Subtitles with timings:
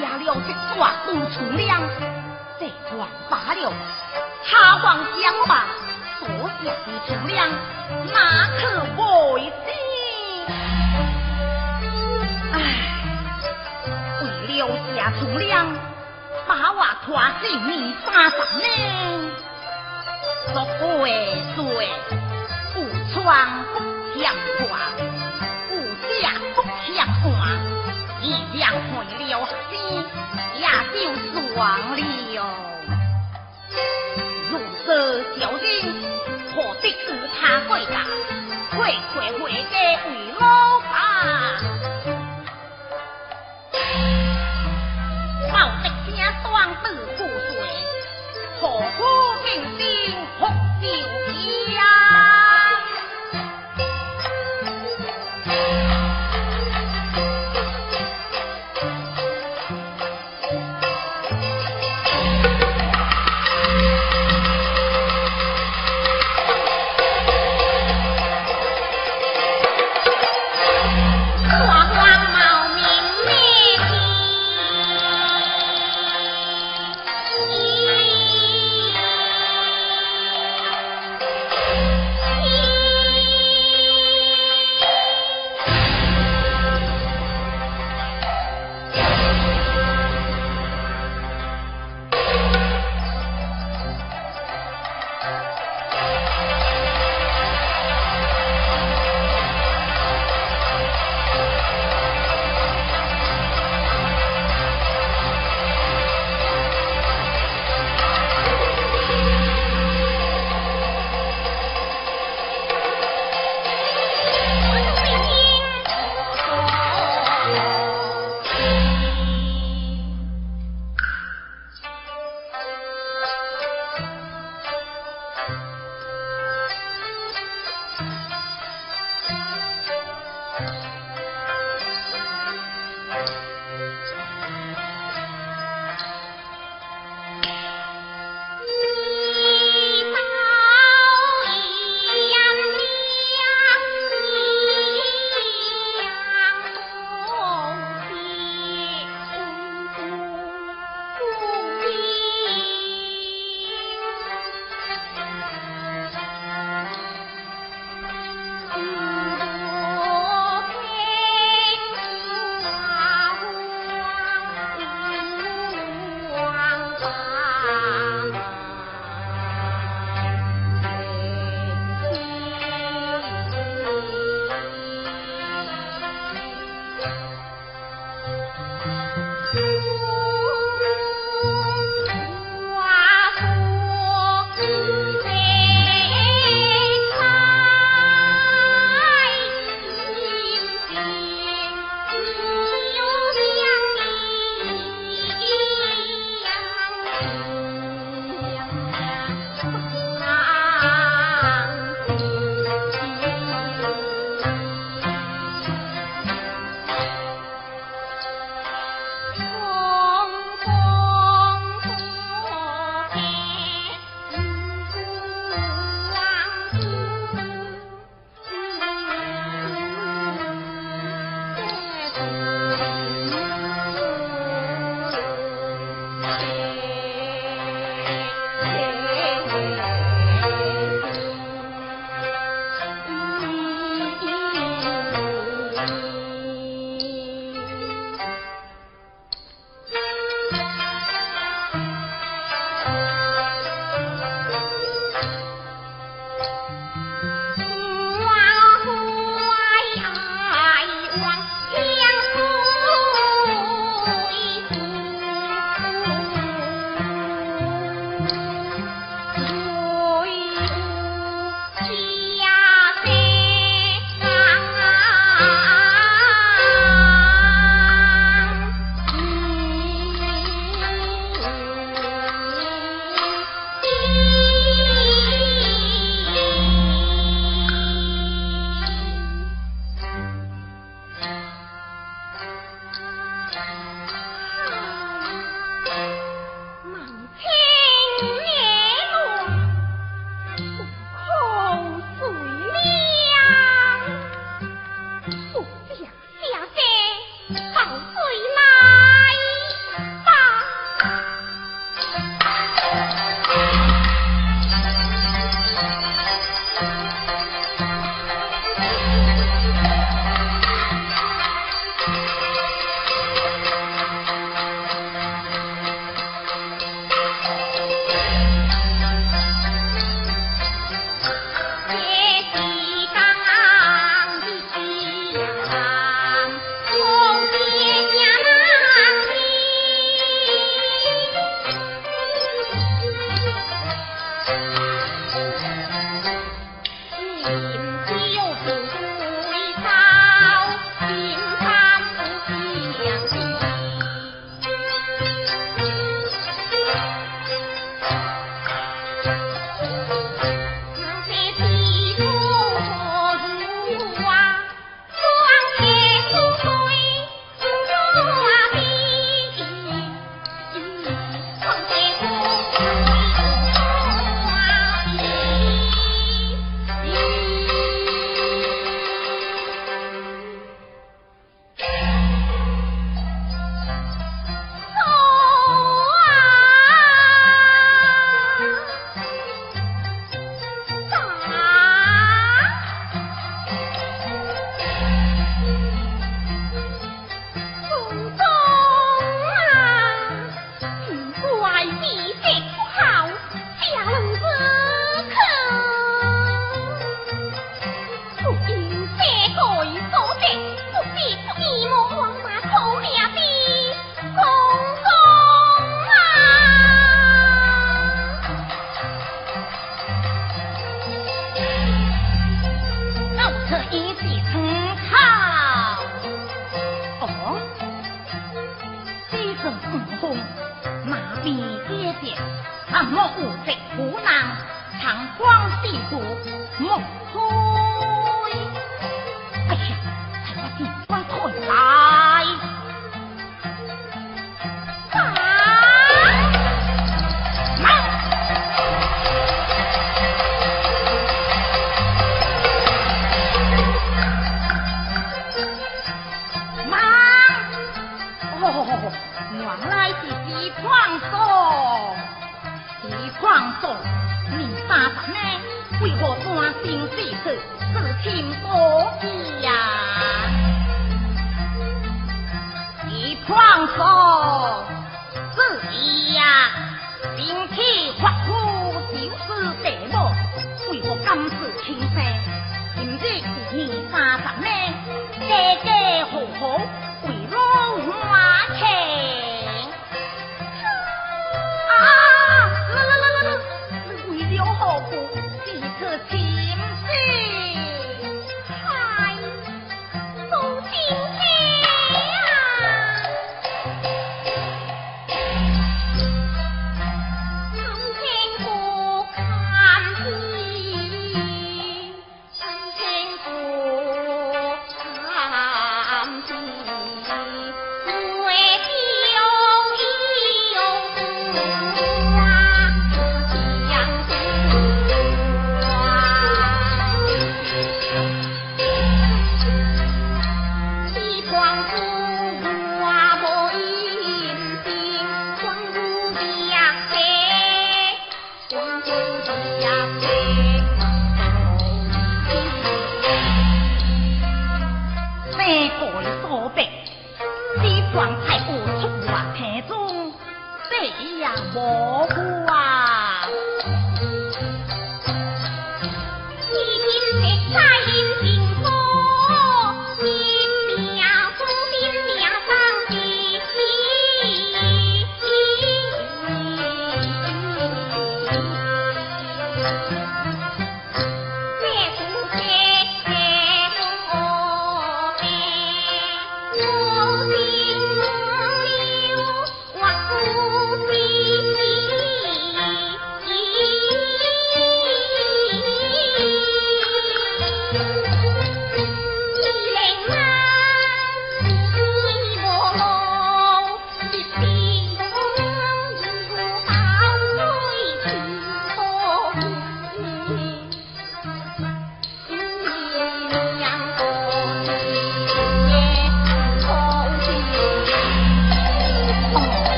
[0.00, 1.82] 加了这寡妇粗粮，
[2.58, 3.72] 这还罢了。
[4.44, 5.66] 他王将把
[6.18, 7.48] 所下的粗粮，
[8.12, 8.62] 哪可
[8.96, 9.68] 为心？
[12.52, 12.56] 唉，
[14.22, 14.24] 为
[14.56, 14.58] 了
[14.94, 15.66] 下粗粮，
[16.46, 18.64] 把我拖进泥巴上呢。
[20.52, 21.06] 作为
[21.54, 21.88] 罪，
[22.74, 22.76] 不
[23.12, 23.78] 穿不
[24.18, 24.34] 强
[24.66, 24.70] 挂，
[29.70, 29.76] 心，
[30.56, 30.98] 也就
[31.54, 31.58] 爽
[31.96, 31.98] 了。
[34.50, 34.52] 如
[34.84, 34.84] 此
[35.38, 35.62] 小人，
[36.52, 37.38] 何必不怕
[37.68, 37.94] 鬼家？
[38.70, 39.74] 快快回家
[40.06, 40.44] 为老
[40.80, 40.90] 爸。
[45.52, 45.84] 报得
[46.16, 46.48] 家双
[46.82, 46.84] tử
[47.16, 47.58] 不水，
[48.60, 48.62] 何
[48.96, 48.98] 苦
[49.44, 49.84] 平定
[50.38, 50.40] 哭
[50.80, 50.86] 酒
[51.72, 51.76] 家？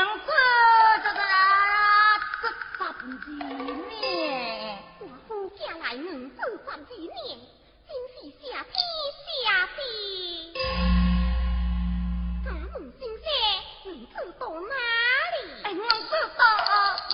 [0.00, 0.32] 寄来银子，
[1.02, 1.04] 这
[2.78, 3.44] 这这十二
[3.88, 3.98] 年。
[5.00, 7.10] 我夫寄来银子十二年，
[7.86, 8.72] 真是下天
[9.26, 9.78] 下地。
[12.42, 13.26] 请问先生，
[13.84, 14.74] 银子到哪
[15.34, 15.36] 里？
[15.64, 15.84] 哎，银子
[16.38, 16.40] 到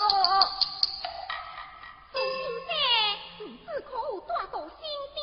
[0.00, 0.02] 我。
[2.12, 2.16] 苏先
[2.66, 2.70] 生，
[3.40, 4.70] 银子可有带到身
[5.14, 5.18] 边？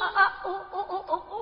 [0.00, 1.32] 啊啊，哦哦哦哦哦，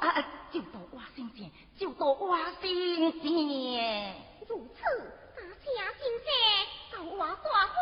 [0.00, 0.02] 啊，
[0.50, 4.23] 就到我身前，就到我身前。
[4.84, 4.88] 如
[5.34, 6.26] 此，那请先
[6.90, 7.74] 生到我大花。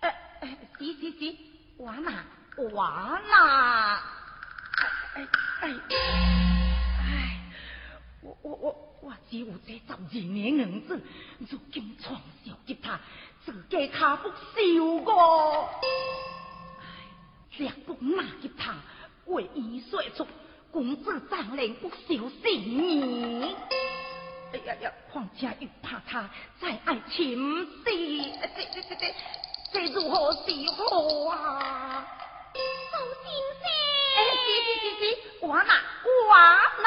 [0.00, 0.04] 呃
[0.40, 0.44] 呃，
[0.78, 1.36] 是是是，
[1.76, 2.24] 我呐，
[2.56, 2.70] 我
[3.28, 4.02] 呐。
[5.14, 5.16] 哎
[5.60, 7.40] 哎哎，
[8.22, 8.64] 我我我
[9.02, 11.00] 我只有这十二年银子，
[11.38, 13.00] 如今创小吉他，
[13.44, 14.34] 自己卡不收
[15.04, 15.68] 我。
[17.56, 18.76] 若不拿吉他，
[19.26, 20.26] 为伊说出
[20.70, 23.56] 公子丈人不守信义。
[24.50, 27.84] 哎呀呀，况且又怕他再爱情事，
[28.56, 29.14] 这这这这
[29.70, 30.38] 这如何是
[30.72, 30.82] 好
[31.28, 32.06] 啊？
[32.54, 33.28] 苏先
[33.60, 33.62] 生，
[34.16, 35.00] 哎，是是是是，
[35.42, 36.32] 我呐我
[36.82, 36.84] 呐。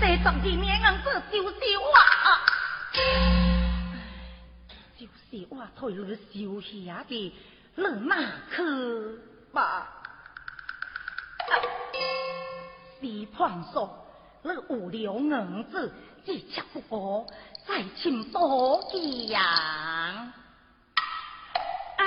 [0.00, 1.92] 这十二年银子就是我，
[4.98, 6.00] 就是我退你
[6.32, 7.12] 收下的，
[7.74, 8.10] 你拿
[8.56, 8.56] 去
[9.52, 10.01] 吧。
[13.02, 14.06] 是判说，
[14.42, 15.92] 你有了银子，
[16.24, 17.26] 只吃不过，
[17.66, 18.80] 再请多
[19.26, 19.42] 样。
[21.96, 22.02] 啊，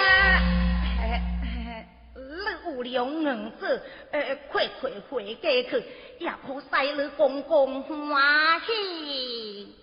[2.15, 2.21] 你
[2.65, 5.83] 有了银子，呃，快快回家去，
[6.19, 9.75] 也可使你公公欢喜。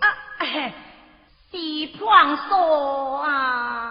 [0.00, 0.04] 啊，
[1.50, 1.56] 是
[1.96, 3.89] 判说啊。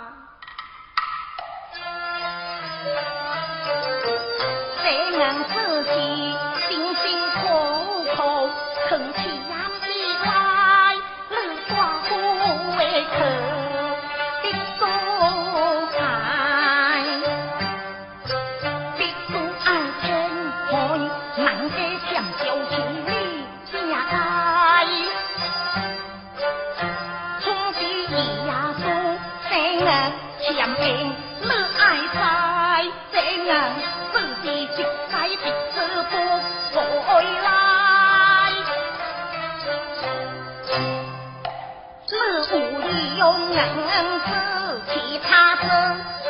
[43.49, 45.63] 子，其他事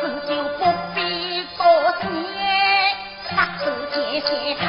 [0.26, 0.60] 就不
[0.94, 0.98] 必
[1.56, 1.64] 多
[2.00, 2.04] 谢，
[3.36, 4.64] 大事解解开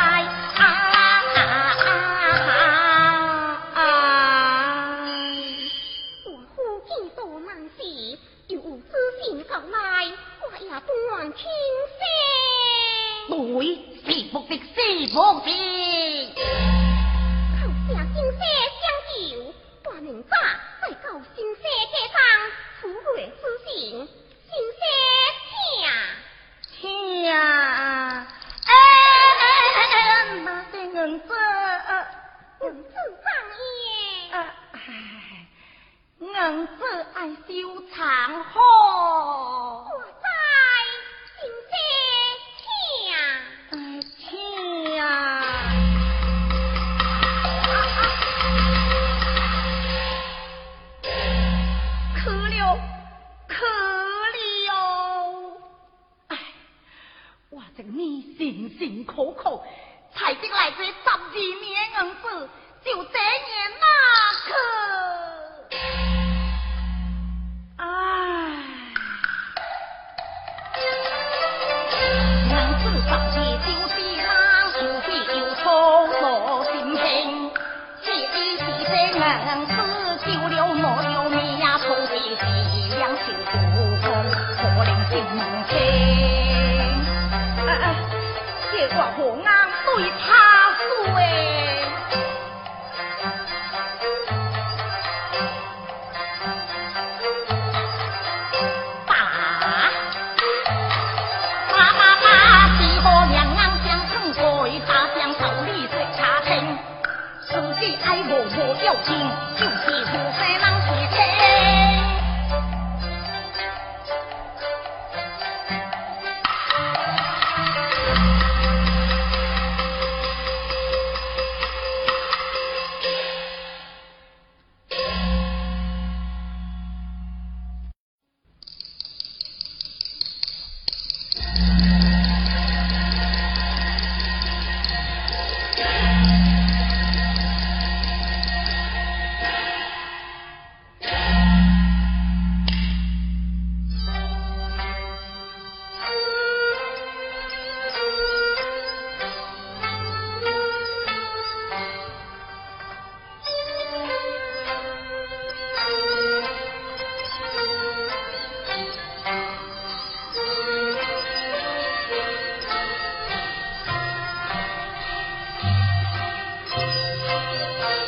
[167.53, 168.00] Thank you.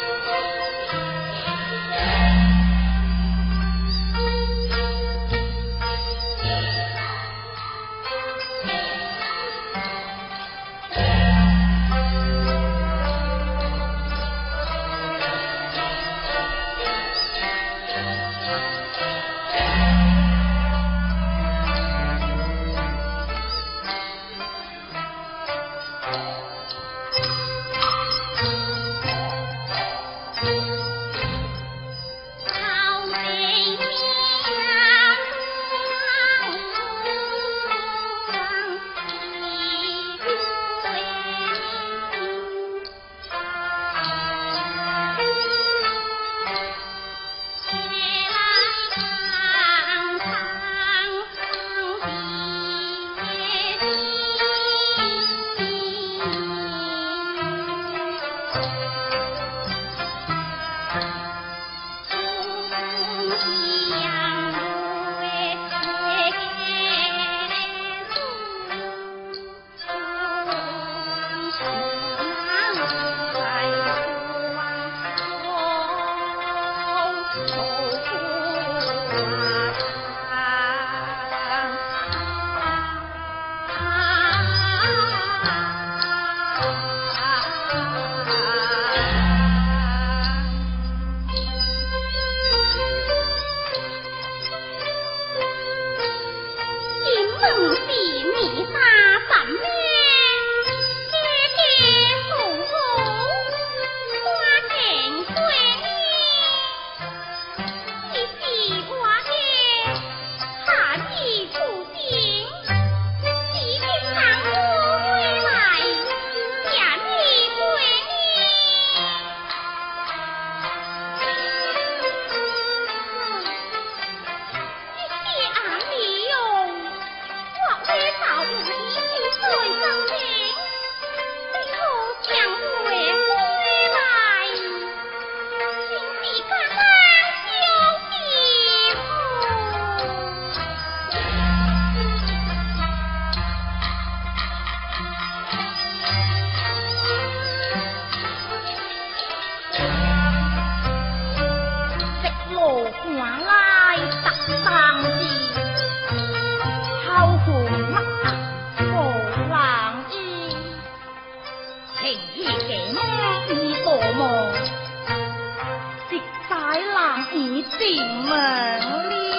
[167.31, 169.32] 你进门里。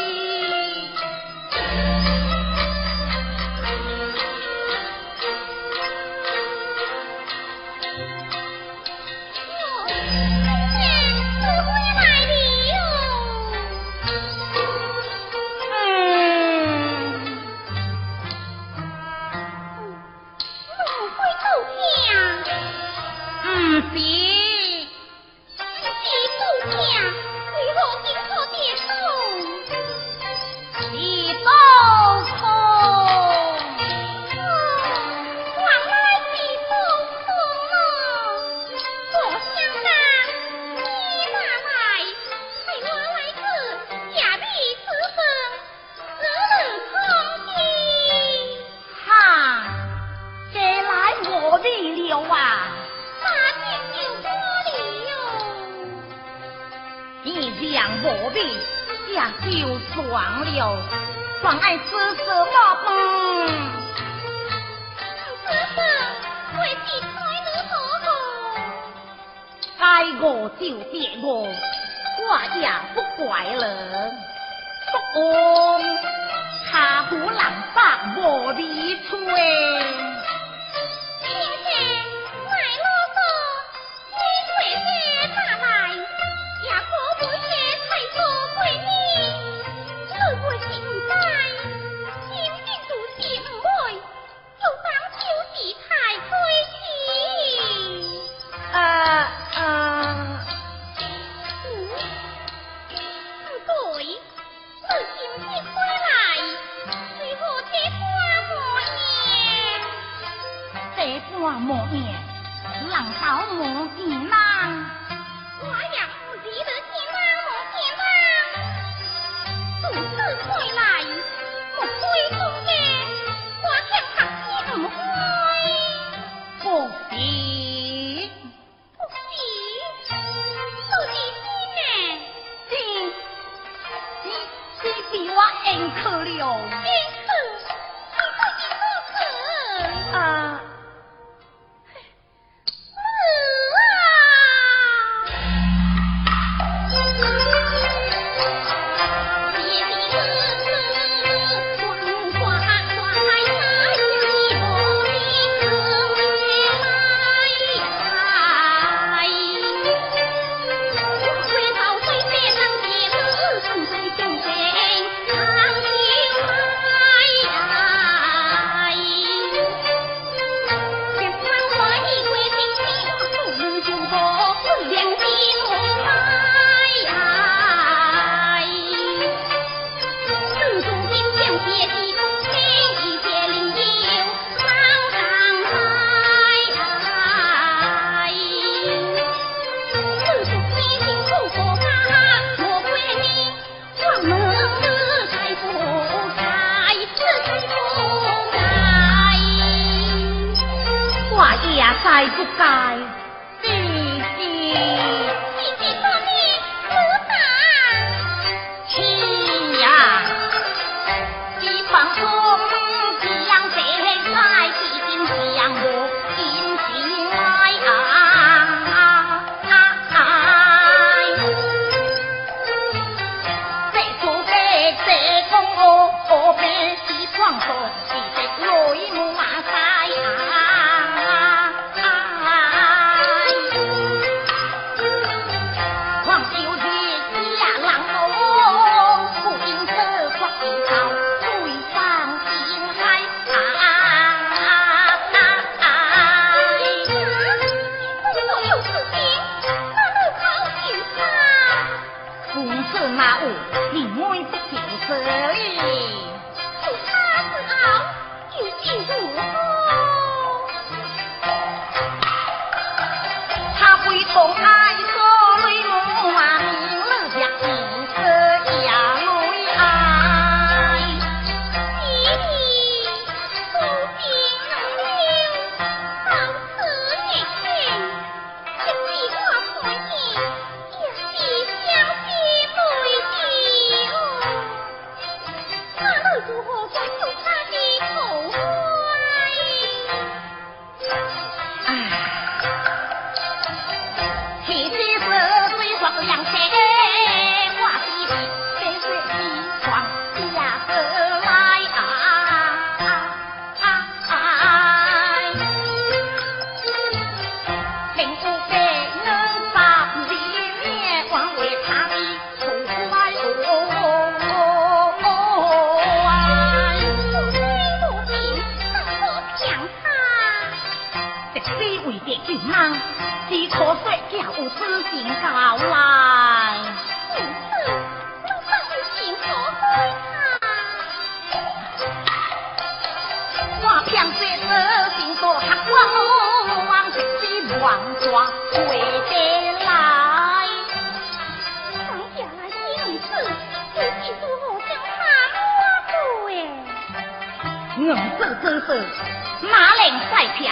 [350.58, 350.62] 强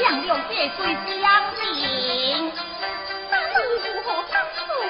[0.00, 0.80] 强留这对
[1.20, 1.24] 将
[1.62, 2.52] 领
[3.30, 3.54] 那能
[3.84, 4.86] 如何帮助啊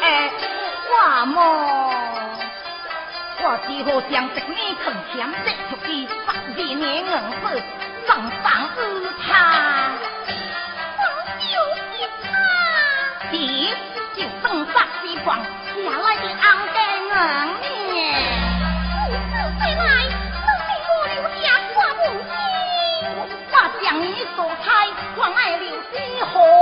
[0.00, 0.04] 哎
[0.90, 0.92] 我
[1.26, 1.38] 么？
[3.40, 7.06] 我只好将这面城墙折出去十二年硬
[8.74, 8.82] 子
[9.22, 9.28] 他
[10.98, 11.02] 我
[11.38, 11.46] 就
[12.20, 12.26] 他
[13.30, 13.72] 你
[14.16, 14.18] 就
[15.02, 15.44] 西光下
[16.02, 16.76] 来的暗盖
[17.08, 17.14] 门
[26.24, 26.57] 好。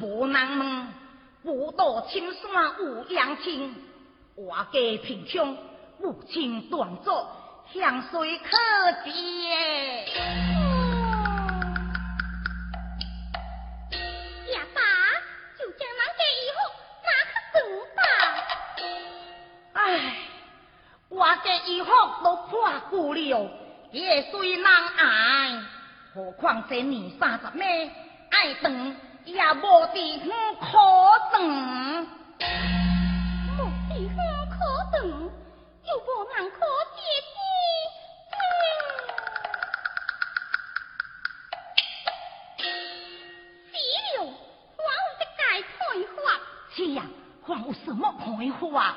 [0.00, 0.88] 无人问，
[1.42, 2.42] 不到青山
[2.80, 3.74] 有阳天，
[4.36, 5.56] 我家贫穷，
[5.98, 7.26] 母亲断作，
[7.72, 8.56] 向谁可
[9.04, 9.10] 借？
[21.10, 21.90] 我这衣服
[22.22, 23.50] 都破旧了，
[23.90, 25.62] 也虽难挨，
[26.14, 27.90] 何况这年三十妹
[28.30, 28.96] 爱等。
[29.28, 30.66] 也无地方可
[31.32, 31.36] 等。
[33.58, 33.60] 无
[33.92, 34.16] 地方
[34.48, 34.56] 可
[34.90, 34.96] 等，
[35.84, 36.56] 又无人可
[36.94, 36.98] 接
[37.28, 37.36] 济。
[43.70, 43.74] 只
[44.16, 45.40] 有还有一个看。
[46.74, 47.02] 是呀，
[47.46, 48.26] 还有什么看
[48.72, 48.96] 法？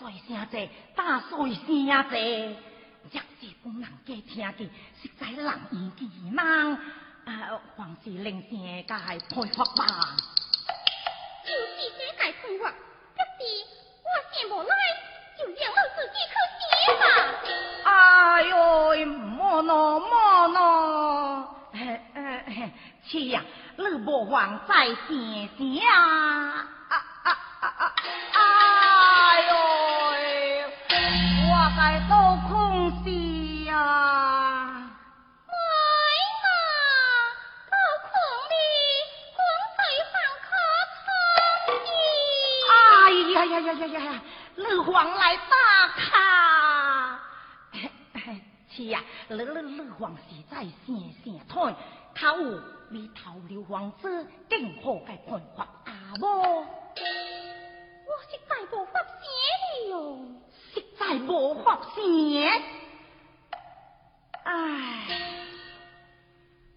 [0.00, 0.28] 为声
[2.10, 2.16] 者，
[3.12, 4.70] 若是不人给听见，
[5.02, 6.00] 实在难言忌
[6.32, 6.38] 难。
[7.26, 9.80] 啊，还是令世界判罚吧。
[11.44, 12.22] 就是世界判
[12.62, 12.62] 罚，
[13.16, 13.38] 可是
[14.02, 14.70] 我先无来，
[15.36, 16.62] 就让我自己去死
[17.00, 17.04] 吧。
[17.84, 17.90] 哎
[18.42, 18.54] 呦，
[19.06, 19.68] 莫喏
[19.98, 20.08] 莫
[20.48, 20.56] 喏，
[21.72, 21.76] 嘿
[22.14, 22.56] 嘿嘿，
[23.08, 23.44] 妻呀，
[23.76, 25.58] 你莫枉在先生
[43.66, 44.22] 呀呀呀呀呀！
[44.56, 47.20] 二皇来打卡，
[48.70, 51.74] 是呀，二二二皇是在线线台，
[52.14, 52.60] 他有
[52.90, 56.26] 你偷流皇子，更好该判罚阿母。
[56.60, 59.26] 我是在无法写
[59.90, 59.94] 了
[60.72, 62.48] 实在无法写，
[64.44, 65.08] 唉，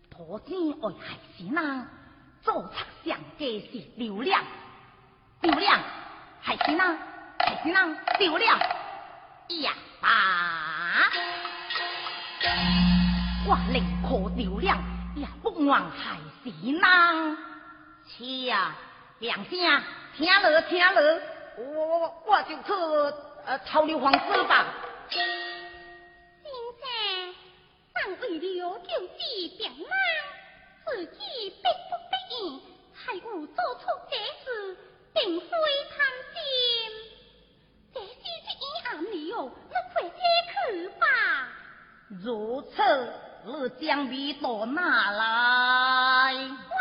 [0.09, 1.87] 土钱为害死人，
[2.41, 2.75] 做贼
[3.11, 4.43] 上家是流量，
[5.41, 5.79] 流量
[6.41, 6.79] 害死人，
[7.37, 11.09] 害死人流量呀啊！
[13.45, 14.77] 我宁可流量，
[15.15, 17.37] 也不枉害死人。
[18.07, 18.75] 是啊，
[19.19, 19.51] 两声
[20.15, 21.21] 听了听了，
[21.57, 22.73] 我我就去。
[23.45, 24.65] 呃，草流皇子吧。
[25.09, 25.25] 先
[26.79, 26.85] 生，
[27.95, 29.87] 上为了救济病人，
[30.85, 32.61] 自己逼不得已，
[32.93, 34.77] 才有做出这事，
[35.21, 35.47] 并非
[35.89, 36.33] 贪心。
[37.93, 38.05] 这是
[38.55, 40.15] 一暗了，那快些
[40.47, 41.03] 去吧。
[42.23, 42.77] 如此，
[43.45, 46.33] 你将米到哪来？
[46.35, 46.79] 我。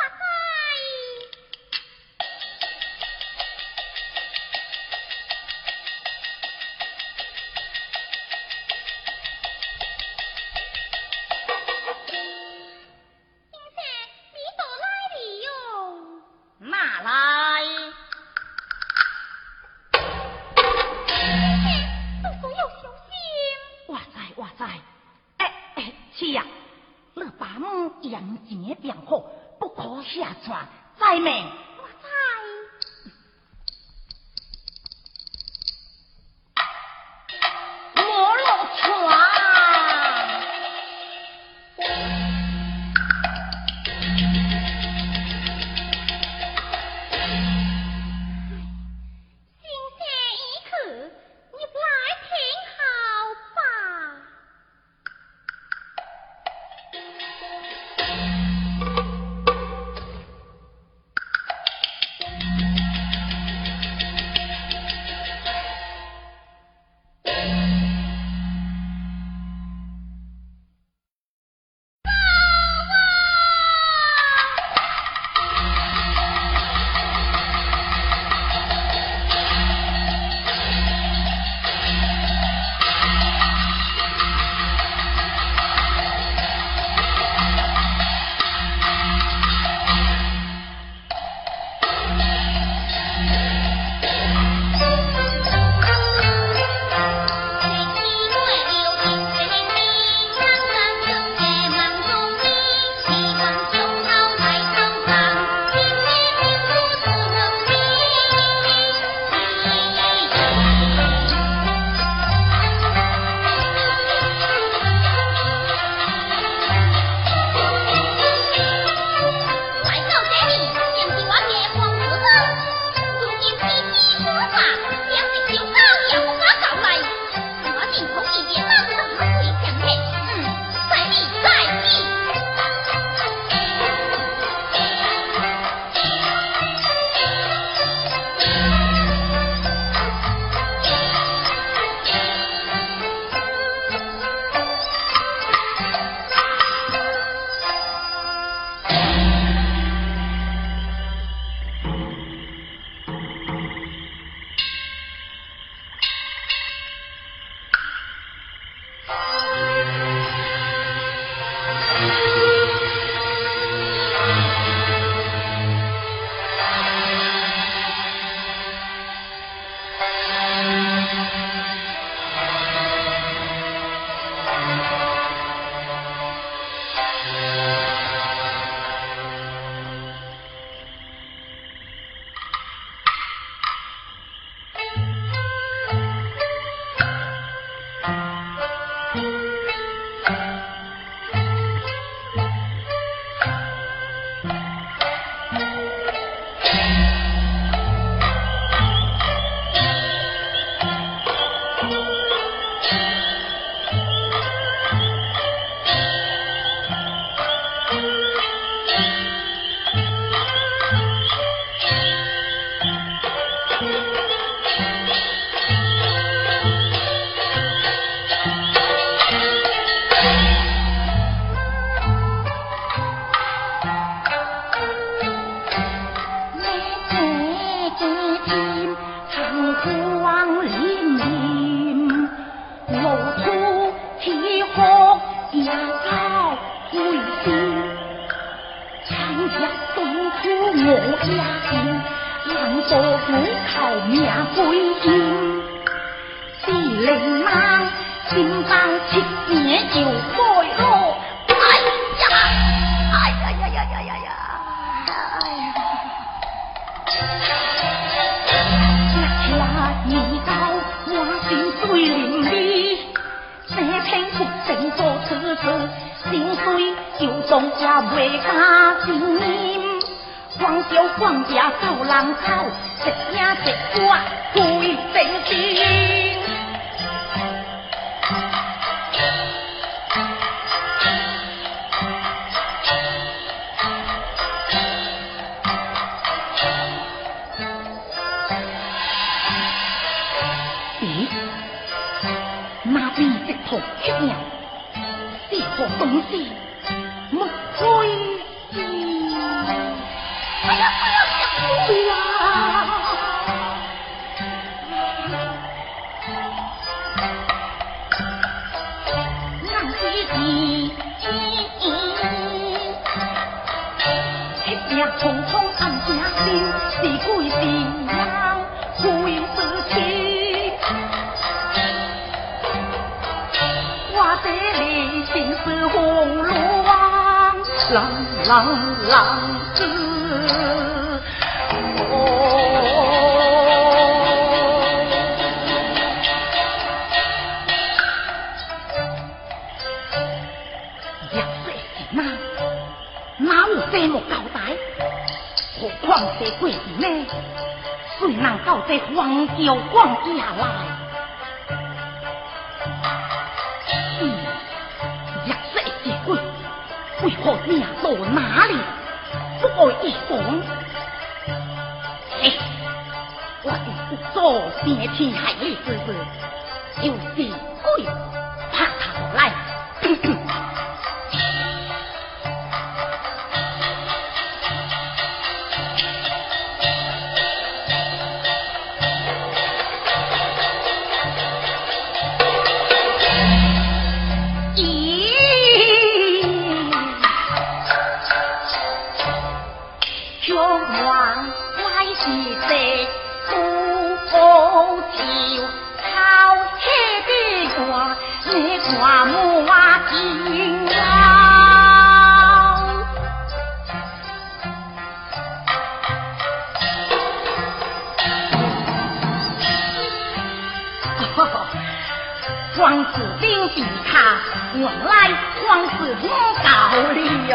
[414.80, 415.90] 我来光是
[416.22, 416.24] 我
[416.62, 416.68] 道
[417.12, 417.18] 理
[417.48, 417.52] 哟，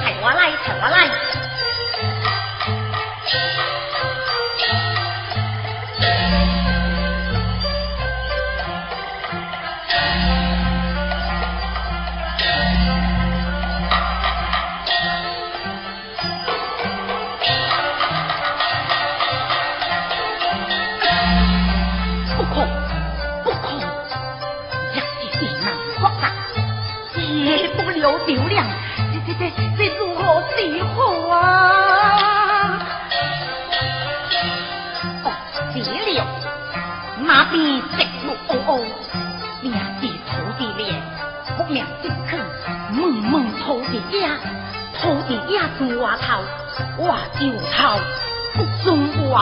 [0.00, 0.96] 抬我来抬我来。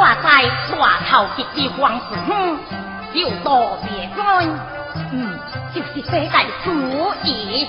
[0.00, 0.48] 我在
[0.78, 2.58] 大头级的皇子哼，
[3.12, 4.48] 有多别干，
[5.12, 5.38] 嗯，
[5.74, 6.30] 就是世界
[6.64, 6.72] 主
[7.22, 7.68] 意。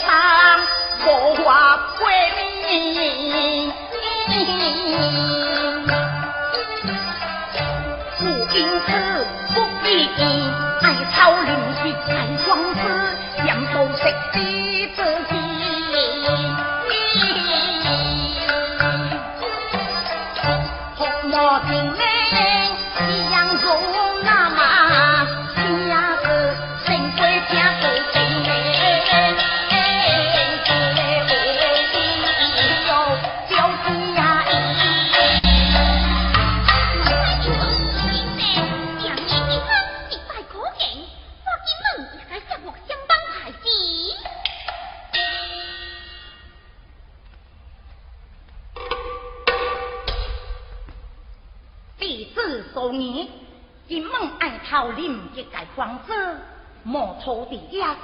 [0.00, 0.66] 上
[1.04, 1.76] 火花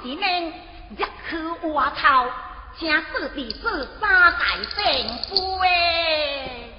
[0.01, 0.53] 是命，
[0.97, 2.31] 入去挖头，
[2.79, 4.39] 正是弟子三代
[4.73, 4.77] 成
[5.27, 6.73] 夫诶。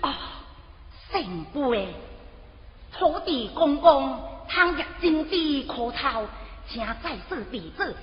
[0.00, 0.04] 啊，
[1.12, 1.94] 成夫诶，
[2.96, 4.18] 土地公公，
[4.48, 6.26] 倘若真地可头，
[6.68, 7.96] 请再是弟子。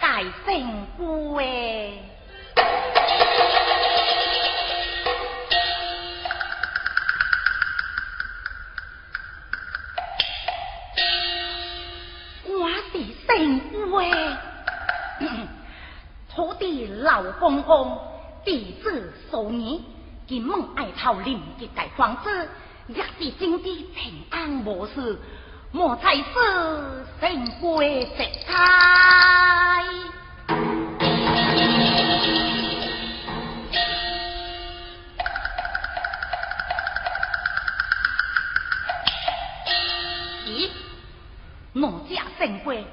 [0.00, 2.19] 大圣姑哎，我的圣姑哎，
[17.38, 17.98] 公公，
[18.44, 19.80] 弟子数年，
[20.26, 22.48] 金门爱头林一盖房子，
[22.86, 25.18] 若是经济平安无事。
[25.72, 26.22] 莫再是
[27.18, 29.84] 神龟石开，
[40.46, 40.70] 咦？
[41.72, 42.84] 哪家神龟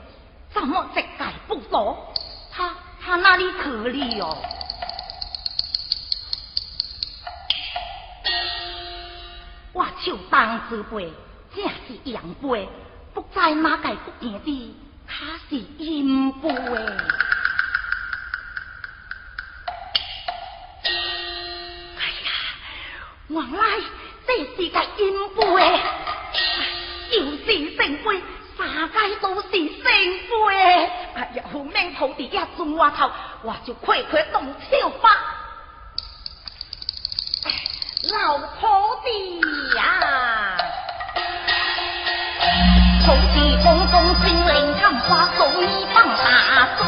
[0.49, 2.13] 怎么石盖不说？
[2.51, 4.37] 他他哪里去了哟？
[9.73, 11.11] 我就当之辈。
[11.55, 12.69] 正是阳辈，
[13.15, 14.75] 不知哪界不见的，
[15.07, 16.49] 他是阴辈。
[23.37, 23.63] 原来
[24.25, 25.41] 这是个阴辈，
[27.11, 28.21] 又是圣辈，
[28.57, 30.55] 三界都是圣辈。
[31.13, 33.11] 哎呀，后面土地一转我头，
[33.43, 35.09] 我就快快动手吧。
[38.09, 38.67] 老土
[39.03, 39.39] 地
[39.75, 40.57] 呀！
[43.05, 46.85] 土地公公心灵探花，送你放大做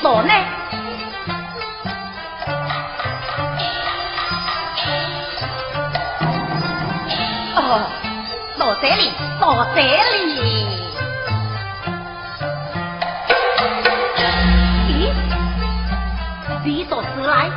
[0.00, 0.32] 我该知道呢？
[7.56, 7.60] 哦，
[8.58, 9.86] 到这里，到这里。
[14.88, 14.90] 咦，
[16.64, 17.50] 理所时来，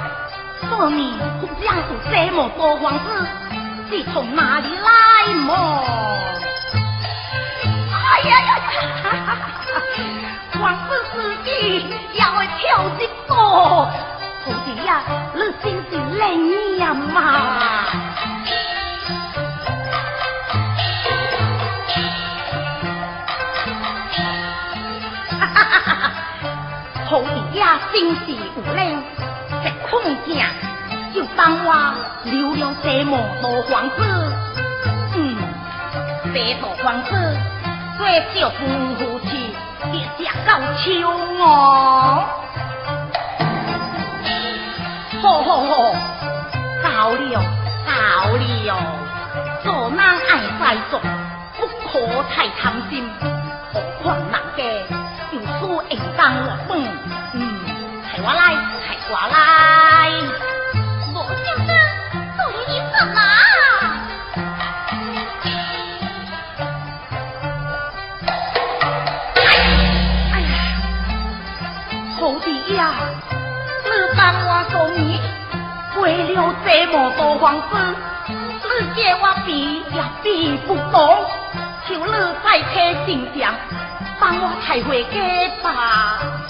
[0.68, 1.14] 说明
[1.60, 3.28] 这样子这么多王子，
[3.90, 6.21] 是从哪里来么？
[27.94, 29.04] 真是有灵，
[29.64, 30.42] 这空镜
[31.14, 31.70] 就当我
[32.24, 33.96] 留了这么多房子，
[35.16, 35.36] 嗯，
[36.34, 37.10] 这座房子
[37.98, 38.56] 最少夫
[38.98, 39.54] 夫妻
[39.92, 41.08] 也食到秋
[41.40, 42.26] 哦。
[45.22, 45.94] 好好好，
[46.82, 47.44] 到了
[47.86, 47.92] 到
[48.38, 48.80] 了，
[49.64, 51.00] 做人爱在做，
[51.60, 53.08] 不可太贪心，
[59.14, 60.10] 我来。
[61.14, 61.70] 我想着
[62.38, 63.20] 做了一什么？
[70.32, 70.56] 哎呀，
[72.18, 72.82] 徒弟呀，
[73.84, 73.88] 你
[74.18, 75.20] 当我送你
[75.98, 76.02] 为
[76.34, 77.76] 了这么多房子，
[78.30, 81.26] 你叫我比也比不动，
[81.86, 82.14] 求你
[82.46, 83.54] 再贴心肠，
[84.22, 85.20] 帮我抬回家
[85.62, 86.41] 吧。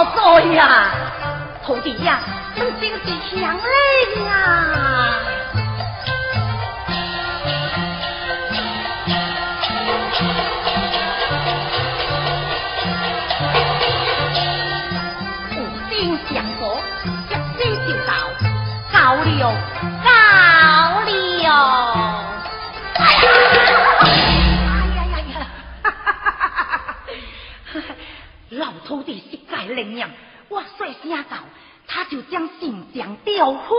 [0.00, 0.90] 了这么多呀，
[1.64, 2.20] 徒弟呀，
[2.54, 3.64] 你真是强烈
[4.26, 5.20] 啊！
[15.52, 15.54] 无
[15.90, 16.80] 心想佛，
[17.28, 18.10] 一心就到，
[18.92, 19.28] 到了，
[20.02, 20.08] 到
[21.04, 21.08] 了。
[22.94, 23.84] 哎呀！
[24.96, 24.98] 呀
[25.28, 25.34] 呀！
[28.50, 29.29] 老徒弟
[29.66, 30.10] 灵验，
[30.48, 31.38] 我说声到，
[31.86, 33.76] 他就将信将调回。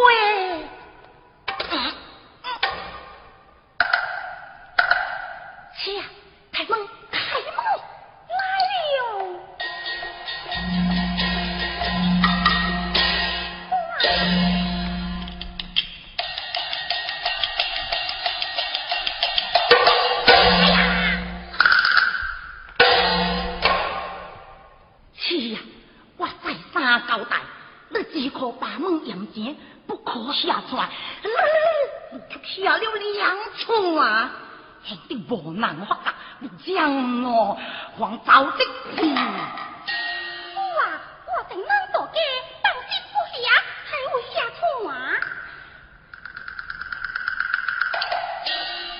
[35.31, 37.57] 无难发达，不讲哦，
[37.97, 38.65] 黄早的去。
[38.97, 40.83] 我啊，
[41.25, 42.19] 我等人大家
[42.61, 43.39] 当心不下，
[43.87, 44.59] 还会下错
[44.89, 44.93] 啊！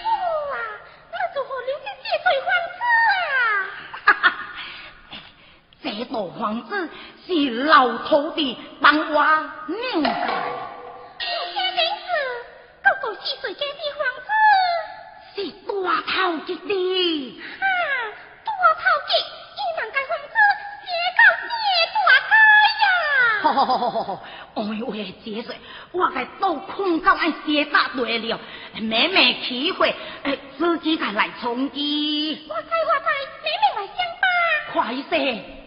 [0.06, 0.08] 我
[0.54, 0.56] 啊，
[1.12, 2.80] 那如何留下这对房子
[3.28, 3.36] 啊？
[4.06, 4.24] 哈哈，
[5.84, 6.72] 这座房子
[7.28, 7.30] 是
[7.66, 9.16] 老头的帮我
[9.68, 10.10] 拧的。
[10.10, 12.10] 我家顶是
[12.84, 14.30] 九到四岁家的房子，
[15.36, 15.70] 是大
[16.02, 16.12] 头
[16.46, 16.72] 一的，
[17.60, 17.64] 哈，
[18.46, 19.12] 多头吉，
[19.56, 20.36] 伊人家房子
[20.86, 21.52] 写到这
[22.04, 22.34] 大家
[22.82, 22.86] 呀！
[23.42, 24.10] 好好好好好，
[24.56, 25.48] 我为解释，
[25.92, 28.40] 我该都空到俺写打对了，
[28.80, 29.94] 妹妹体会，
[30.24, 33.06] 诶，自己敢来冲击，我知我知，
[33.44, 34.26] 妹妹来相吧。
[34.72, 35.61] 快些！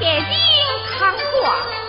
[0.00, 1.79] 拿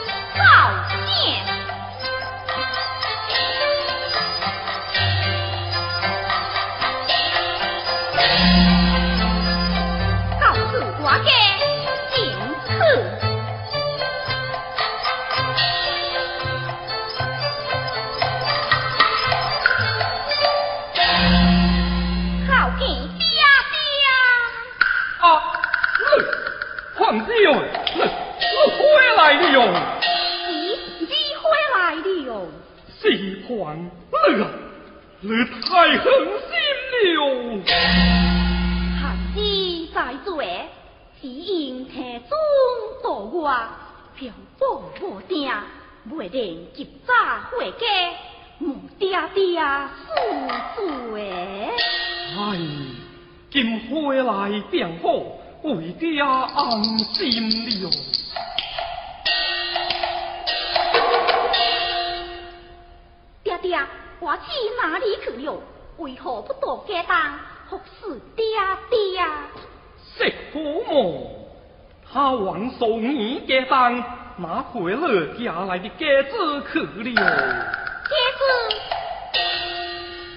[74.71, 77.13] 回了家来的鸽子去了。
[77.13, 78.43] 鸽子，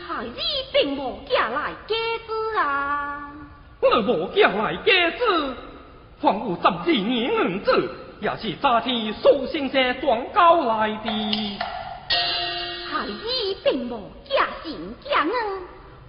[0.09, 0.41] 孩子
[0.73, 1.95] 并无家来鸽
[2.27, 3.31] 子啊。
[3.81, 5.55] 我无家来鸽子，
[6.21, 7.91] 还有十二年儿子，
[8.21, 11.59] 也是昨天苏先生转交来的。
[12.91, 13.23] 孩子
[13.63, 15.31] 并无家姓家恩，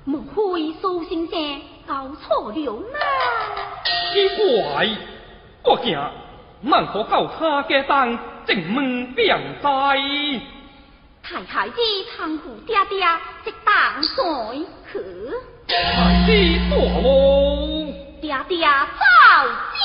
[0.04, 2.98] 莫非苏先生搞错了呢？
[4.14, 4.90] 奇怪，
[5.64, 5.96] 我惊。
[6.62, 9.70] 难可教他家当正门便在，
[11.24, 11.76] 太太子
[12.18, 13.06] 搀扶爹爹，
[13.44, 14.08] 即当在
[14.92, 15.00] 去。
[15.68, 15.74] 太
[16.26, 16.30] 子
[16.70, 17.08] 大王，
[18.22, 19.04] 爹爹早
[19.74, 19.82] 见。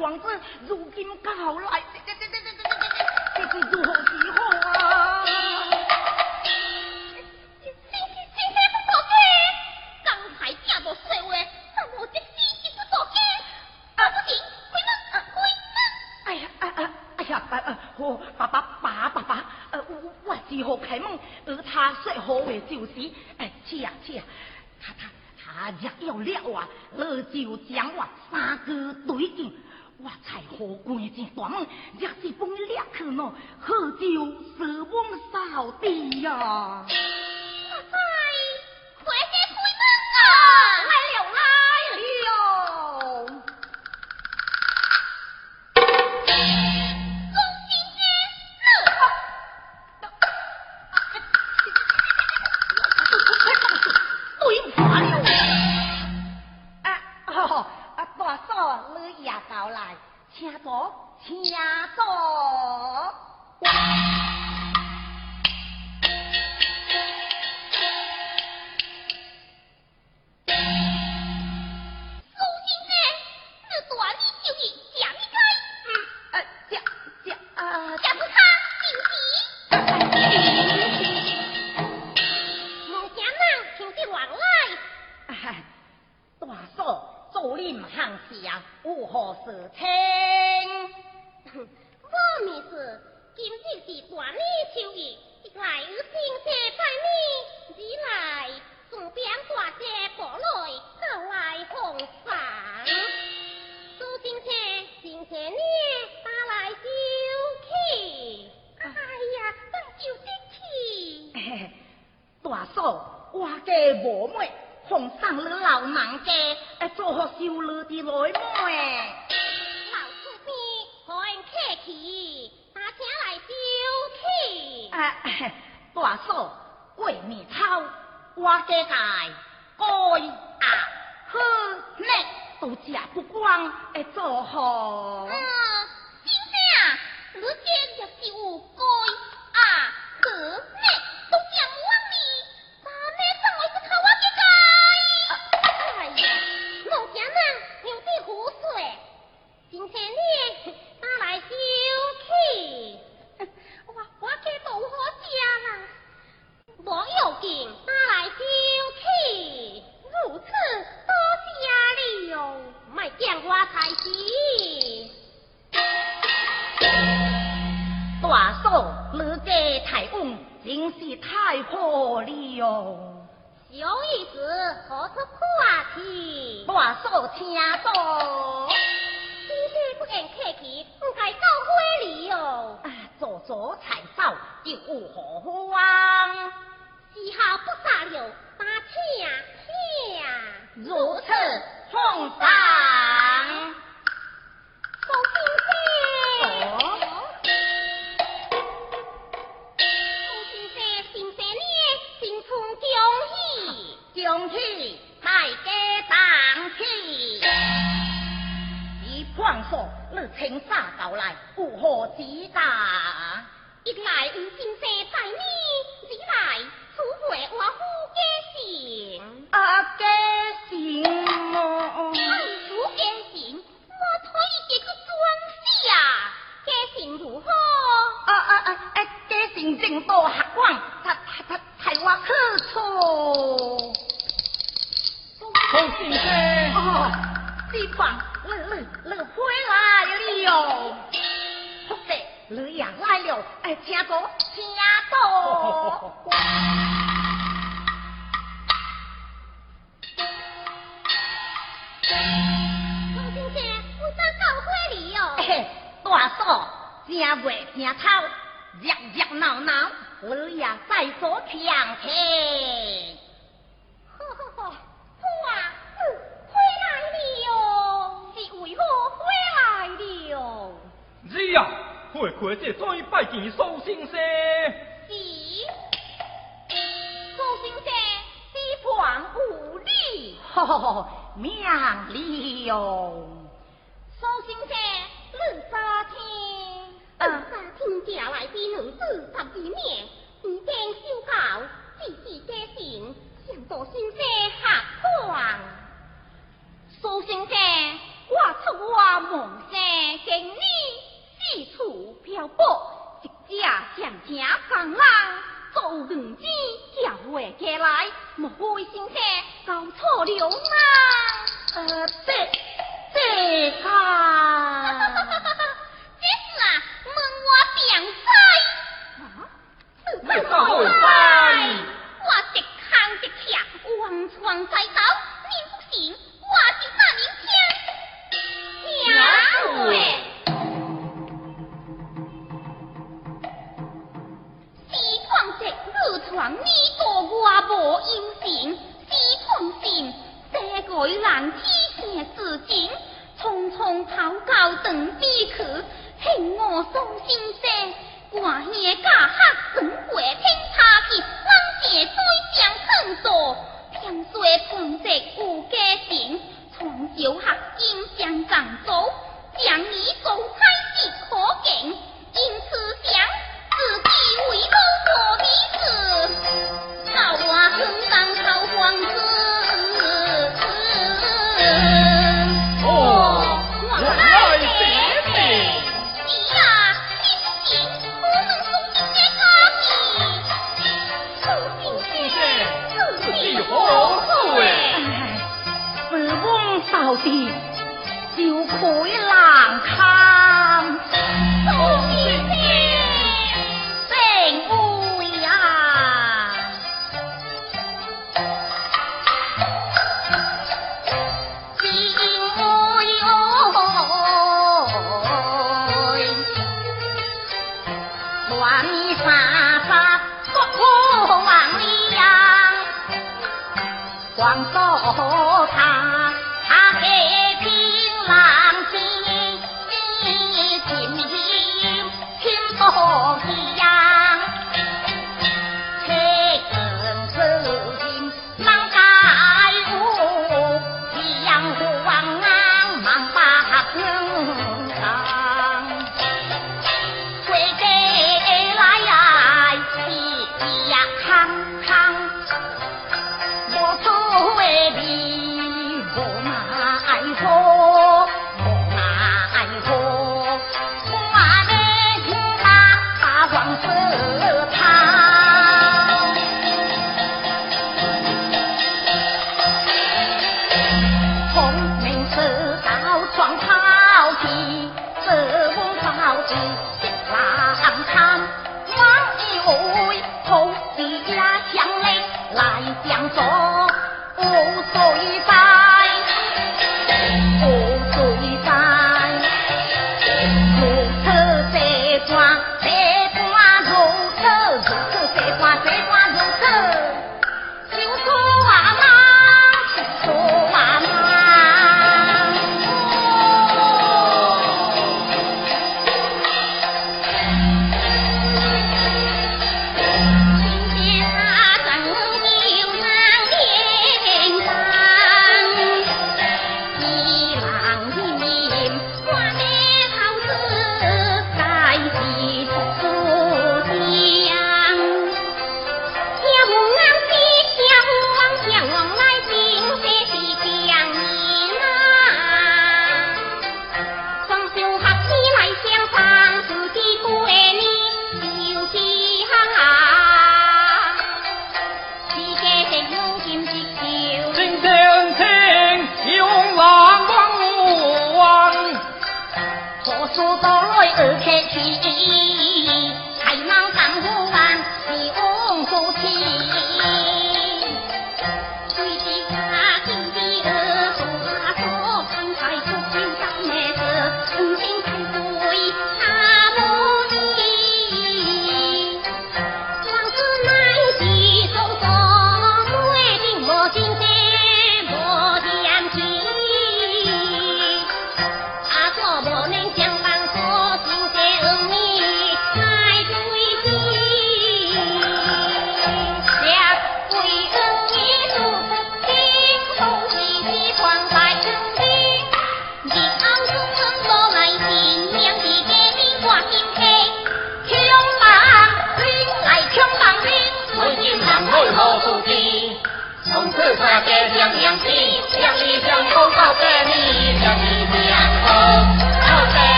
[0.00, 0.26] 皇子，
[0.66, 1.79] 如今到来。
[32.02, 33.26] ยักสิบุ้งเรียกคืนน่
[61.30, 62.02] 呀，走